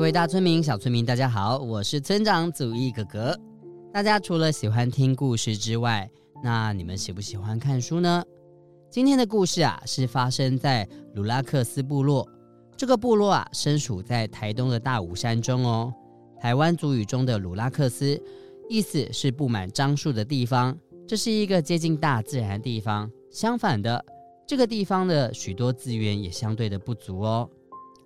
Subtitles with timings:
[0.00, 3.38] 各位大村民、小村民，大家好，我是村长祖义哥哥。
[3.92, 6.10] 大家除了喜欢听故事之外，
[6.42, 8.24] 那你们喜不喜欢看书呢？
[8.90, 12.26] 今天的故事啊，是发生在鲁拉克斯部落。
[12.78, 15.92] 这个部落啊，身处在台东的大武山中哦。
[16.40, 18.18] 台湾族语中的鲁拉克斯，
[18.70, 20.74] 意思是布满樟树的地方。
[21.06, 23.10] 这是一个接近大自然的地方。
[23.30, 24.02] 相反的，
[24.46, 27.46] 这个地方的许多资源也相对的不足哦。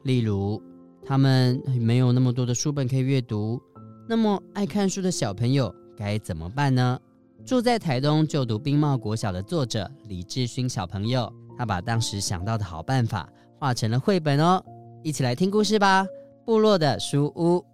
[0.03, 0.61] 例如，
[1.07, 3.61] 他们没有那么多的书本可以阅读。
[4.09, 6.99] 那么爱看书的小朋友该怎么办呢？
[7.45, 14.65] 住在台东就读兵帽国小的作者李志勋小朋友，他把当时想到的好办法画成了绘本哦，
[15.03, 16.07] 一起来听故事吧。
[16.47, 17.65] 部落的书屋。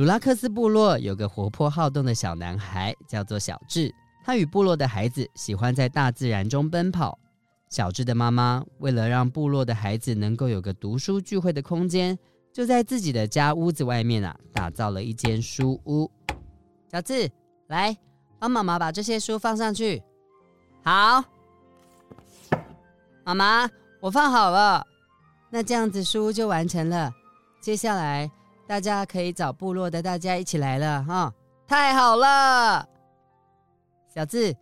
[0.00, 3.94] 鲁拉克斯部落有个活泼好动的小男孩，叫做小智。
[4.24, 7.18] 他与部落的孩子喜欢在大自然中奔跑。
[7.68, 12.18] 小智的妈妈为了让部落的孩子能够有个读书聚会的空间，
[12.50, 16.10] 就在自己的家屋子外面啊，打造了一间书屋。
[16.90, 17.30] 小智，
[17.66, 17.94] 来
[18.38, 20.02] 帮妈妈把这些书放上去。
[20.82, 21.22] 好，
[23.22, 23.68] 妈妈，
[24.00, 24.82] 我放好了。
[25.50, 27.12] 那这样子书就完成了。
[27.60, 28.30] 接下来
[28.70, 31.34] 大家可以找部落的大家一起来了哈。
[31.66, 32.88] 太好了。
[34.14, 34.56] 小智，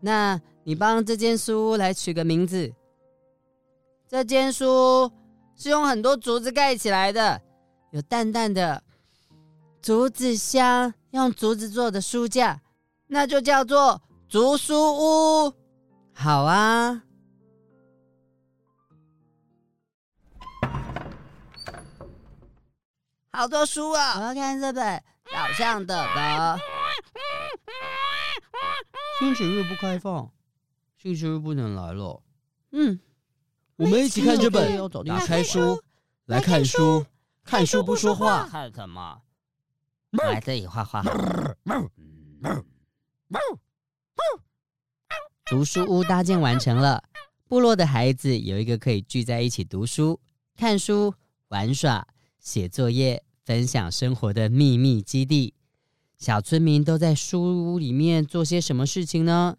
[0.00, 2.72] 那你帮这间书屋来取个名字。
[4.08, 5.12] 这间书
[5.54, 7.38] 是用很多竹子盖起来的，
[7.90, 8.82] 有淡淡的
[9.82, 12.58] 竹子香，用竹子做的书架，
[13.08, 14.74] 那就叫做竹书
[15.46, 15.52] 屋。
[16.14, 17.02] 好啊，
[23.32, 24.18] 好多书啊！
[24.18, 26.58] 我要看这本小象的的。
[29.20, 30.28] 星期日不开放，
[30.96, 32.20] 星期日不能来了。
[32.72, 32.98] 嗯，
[33.76, 35.80] 我们一起看这本，打开书
[36.26, 37.06] 来看书，
[37.44, 39.22] 看书不说话，看什么？
[40.10, 41.04] 来这里画画。
[45.46, 47.04] 读书屋搭建完成了，
[47.46, 50.20] 部落的孩子有一个可以聚在一起读书、
[50.56, 51.14] 看书、
[51.48, 52.06] 玩耍、
[52.40, 55.54] 写作业、分享生活的秘密基地。
[56.18, 59.56] 小村民都在书屋里面做些什么事情呢？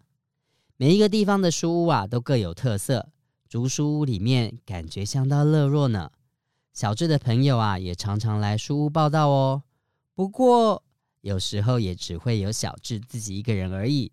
[0.76, 3.08] 每一个地方的书屋啊，都各有特色。
[3.48, 6.10] 竹书屋里面感觉相当热络呢。
[6.72, 9.62] 小智的朋友啊，也常常来书屋报到哦。
[10.14, 10.82] 不过
[11.20, 14.10] 有时候也只会有小智自己一个人而已。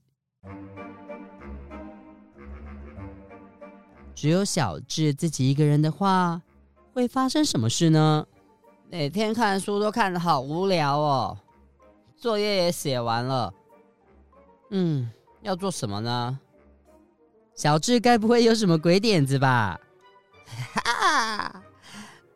[4.14, 6.42] 只有小智自己一个人的话，
[6.94, 8.28] 会发生什么事呢？
[8.92, 11.38] 每天看书都看得好无聊哦。
[12.18, 13.54] 作业也写完了，
[14.72, 15.08] 嗯，
[15.44, 16.40] 要做什么呢？
[17.54, 19.80] 小智该不会有什么鬼点子吧？
[20.74, 21.64] 哈哈，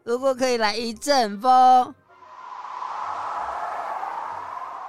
[0.04, 1.52] 如果可以来一阵风，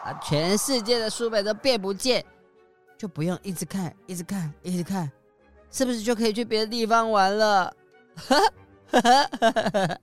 [0.04, 2.22] 啊全世界的书本都变不见，
[2.98, 5.10] 就不用一直看，一直看，一直看，
[5.70, 7.74] 是不是就可以去别的地方玩了？
[8.16, 8.36] 哈
[8.90, 9.98] 哈哈哈哈哈。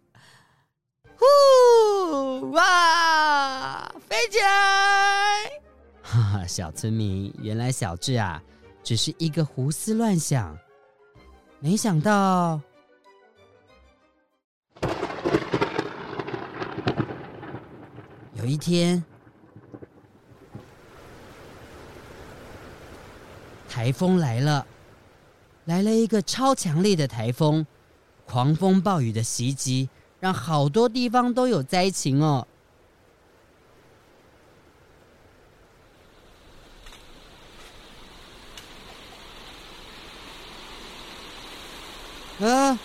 [1.22, 5.44] 呼哇，飞起来！
[6.02, 8.42] 哈哈，小村民，原来小智啊，
[8.84, 10.58] 只是一个胡思乱想。
[11.60, 12.60] 没想到，
[18.34, 19.04] 有一天，
[23.70, 24.66] 台风来了，
[25.66, 27.64] 来了一个超强烈的台风，
[28.26, 29.88] 狂风暴雨的袭击，
[30.22, 32.48] 让好多地方都有灾情哦。
[42.40, 42.80] 啊！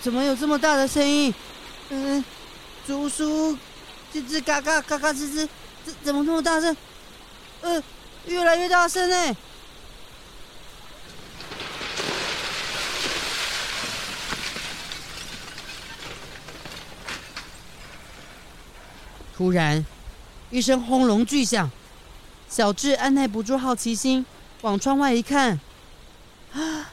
[0.00, 1.34] 怎么有这么大的声音？
[1.90, 2.24] 嗯，
[2.86, 3.52] 竹叔
[4.12, 5.48] 吱吱嘎嘎嘎嘎吱吱，
[5.84, 6.74] 这怎么那么大声？
[7.60, 7.82] 呃，
[8.26, 9.36] 越来越大声呢。
[19.38, 19.86] 突然，
[20.50, 21.70] 一声轰隆巨响，
[22.48, 24.26] 小智按捺不住好奇心，
[24.62, 25.60] 往窗外一看，
[26.52, 26.90] 啊！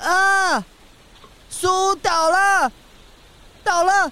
[0.00, 0.64] 啊！
[1.48, 2.72] 书倒了，
[3.62, 4.10] 倒了！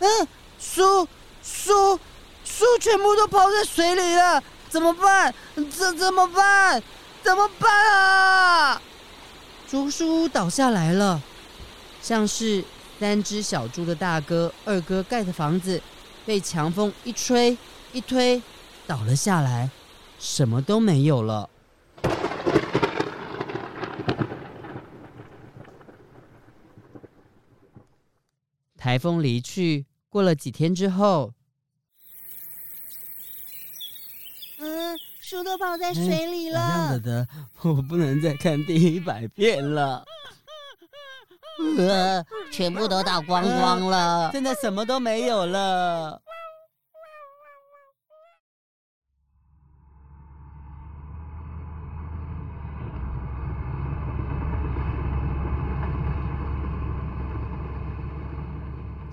[0.00, 1.06] 嗯，书
[1.40, 2.00] 书
[2.44, 5.32] 书全部都泡在水里了，怎么办？
[5.54, 6.82] 这怎么办？
[7.22, 8.82] 怎么办啊？
[9.70, 11.22] 竹书倒下来了，
[12.02, 12.64] 像是
[12.98, 15.80] 三只小猪的大哥、二哥盖的房子，
[16.24, 17.56] 被强风一吹
[17.92, 18.40] 一推，
[18.86, 19.70] 倒了下来，
[20.18, 21.50] 什么都没有了。
[28.76, 31.32] 台风离去，过了几天之后，
[34.58, 36.58] 嗯，书都泡在水里了。
[36.58, 37.28] 这样子的，
[37.62, 40.04] 我不能再看第一百遍了。
[41.78, 46.20] 呃，全部都倒光光了，真的什么都没有了。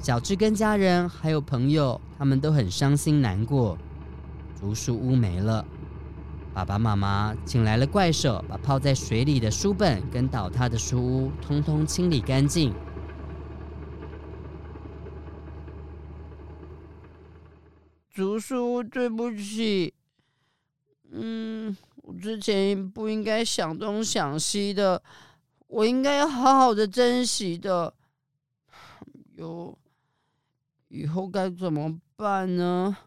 [0.01, 3.77] 小智跟家人还有朋友，他们都很伤心难过。
[4.59, 5.63] 竹书屋没了，
[6.59, 12.75] 爸爸妈妈请来了怪手，把泡在水里的书本跟倒塌的书屋通通清理干净。
[18.09, 19.93] 竹书，对不起，
[21.11, 25.01] 嗯，我之前不应该想东想西的，
[25.67, 27.93] 我应该要好好的珍惜的。
[29.37, 29.77] 有。
[30.89, 32.97] 以后该怎么办呢？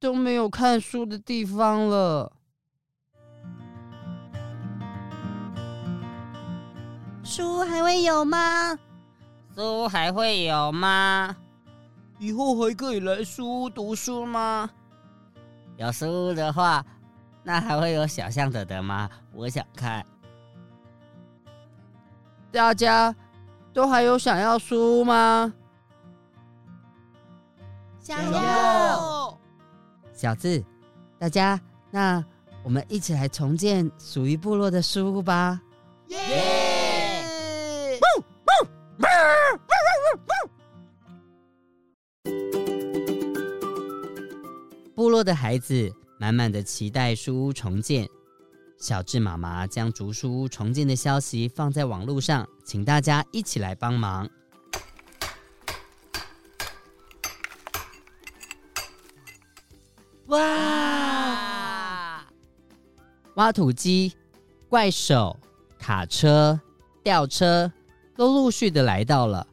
[0.00, 2.32] 都没有看书的地方了。
[7.22, 8.78] 书还会有吗？
[9.54, 11.36] 书还会有吗？
[12.18, 14.70] 以后还可以来书屋读书吗？
[15.76, 16.84] 有书屋的话，
[17.42, 19.08] 那还会有小象的的吗？
[19.34, 20.04] 我想看。
[22.50, 23.14] 大家
[23.72, 25.52] 都还有想要书吗？
[28.00, 29.19] 加油！
[30.20, 30.62] 小智，
[31.18, 31.58] 大家，
[31.90, 32.22] 那
[32.62, 35.58] 我们一起来重建属于部落的书屋吧！
[36.08, 37.98] 耶！
[44.94, 48.06] 部落的孩子满满的期待书屋重建。
[48.76, 54.28] 小智妈妈将竹书屋重建的消息放在网络上，请大家一起来帮忙。
[60.30, 62.24] 哇！
[63.34, 64.12] 挖土机、
[64.68, 65.36] 怪手、
[65.78, 66.60] 卡车、
[67.02, 67.70] 吊车
[68.16, 69.44] 都陆续的来到了，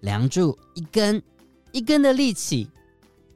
[0.00, 1.22] 梁柱一根
[1.70, 2.68] 一根的立起，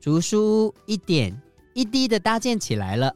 [0.00, 1.40] 竹书屋一点
[1.74, 3.14] 一滴的搭建起来了。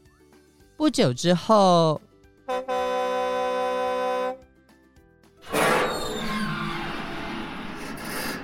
[0.77, 2.01] 不久之后，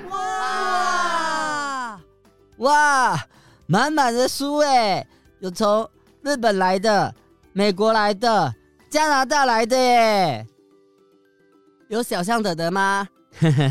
[0.08, 2.00] 哇
[2.56, 3.28] 哇，
[3.66, 5.06] 满满的书哎！
[5.40, 5.88] 有从
[6.22, 7.14] 日本来的、
[7.54, 8.54] 美国来的、
[8.90, 10.46] 加拿大来的耶，
[11.88, 13.08] 有小象德德吗？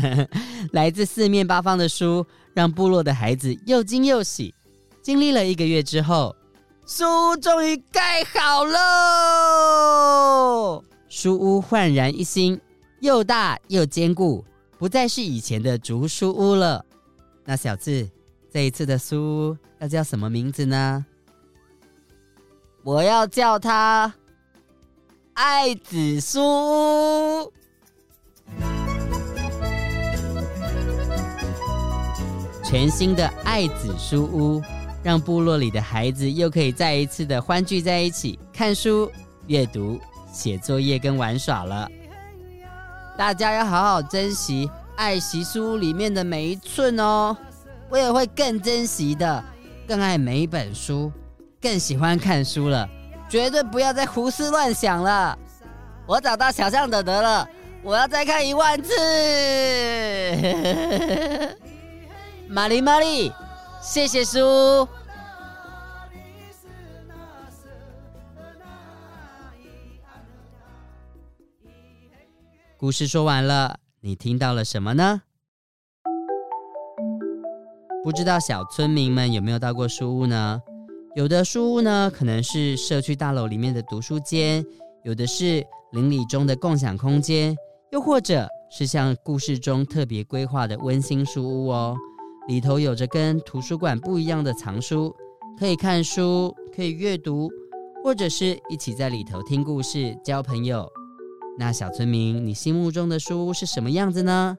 [0.72, 4.52] 来自四面八方的书，让部落的孩子又惊又喜。
[5.00, 6.34] 经历了一个月之后，
[6.86, 10.04] 书屋终于盖好喽！
[11.08, 12.60] 书屋焕然一新，
[12.98, 14.44] 又大又坚固，
[14.76, 16.84] 不再是以前的竹书屋了。
[17.44, 18.10] 那小智，
[18.52, 21.06] 这一次的书屋要叫什么名字呢？
[22.82, 24.12] 我要叫他
[25.34, 27.52] 爱子书。
[32.64, 34.62] 全新的爱子书屋，
[35.02, 39.10] 让部落里的孩子又可以再一次的欢聚在一起，看书、
[39.46, 40.00] 阅读、
[40.32, 41.90] 写作业跟玩耍了。
[43.18, 47.36] 大家要好好珍惜、爱惜书屋里面的每一寸哦。
[47.90, 49.44] 我也会更珍惜的，
[49.86, 51.12] 更爱每一本书。
[51.60, 52.88] 更喜欢看书了，
[53.28, 55.38] 绝对不要再胡思乱想了。
[56.06, 57.46] 我找到小象德德了，
[57.82, 58.92] 我要再看一万次。
[62.48, 63.30] 玛丽玛丽，
[63.82, 64.88] 谢谢书。
[72.78, 75.20] 故事说完了，你听到了什么呢？
[78.02, 80.62] 不知道小村民们有没有到过书屋呢？
[81.16, 84.64] 有的书屋呢，可能是社区大楼里面的读书间，
[85.02, 87.56] 有的是邻里中的共享空间，
[87.90, 91.96] 又或者是像故事中特别规划的温馨书屋哦。
[92.46, 95.12] 里头有着跟图书馆不一样的藏书，
[95.58, 97.50] 可以看书，可以阅读，
[98.04, 100.88] 或者是一起在里头听故事、交朋友。
[101.58, 104.56] 那小村民，你心目中的书屋是什么样子呢？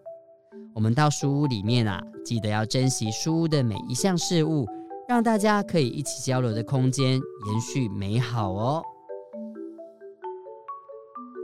[0.75, 4.67] 我们到书屋里面啊，记得要珍惜书屋的每一项事物，
[5.11, 8.81] 让大家可以一起交流的空间延续美好哦。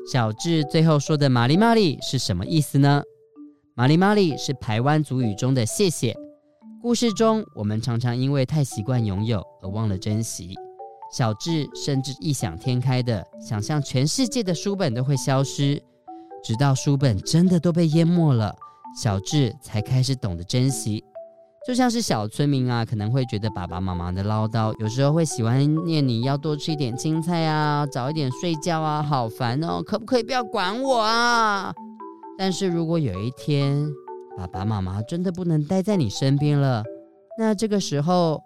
[0.09, 3.03] 小智最后说的“玛丽玛丽”是什么意思呢
[3.75, 6.15] ？“玛丽玛丽”是台湾族语中的“谢谢”。
[6.81, 10.55] 故事中，我们常常因为太习惯拥有而忘了珍惜。
[11.11, 15.77] 小智甚至异想天开的想象，全世界的书本都会消失，
[16.41, 18.55] 直到书本真的都被淹没了，
[18.97, 21.03] 小智才开始懂得珍惜。
[21.67, 31.73] 就像是小村民啊，可能会觉得爸爸妈妈的唠叨，有时候会喜欢念你要多吃一点青菜啊，早一点睡觉啊，好烦哦，可不可以不要管我啊？
[32.37, 33.85] 但是如果有一天，
[34.37, 36.85] 爸爸妈妈真的不能待在你身边了，
[37.37, 38.41] 那这个时候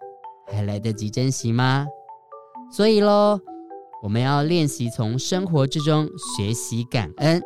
[0.50, 1.86] 还来得及珍惜吗？
[2.72, 3.38] 所以喽，
[4.02, 7.40] 我们要练习从生活之中学习感恩。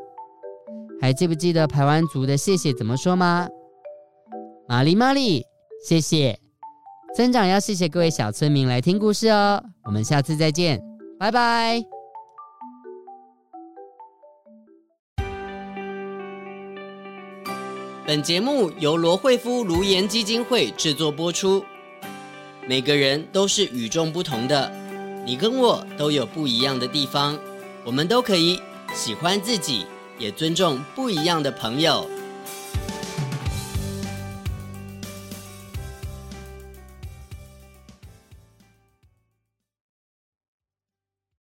[1.02, 3.46] 还记不记得排湾族的谢谢怎么说吗？
[4.66, 5.44] 玛丽玛丽，
[5.84, 6.38] 谢谢。
[7.14, 10.82] 村长要谢谢各位小村民来听故事哦，我们下次再见，
[11.18, 11.82] 拜拜。
[18.06, 21.64] 本节目由罗慧夫卢颜基金会制作播出。
[22.68, 24.70] 每个人都是与众不同的，
[25.24, 27.38] 你跟我都有不一样的地方，
[27.84, 28.60] 我们都可以
[28.94, 29.86] 喜欢自己，
[30.18, 32.06] 也尊重不一样的朋友。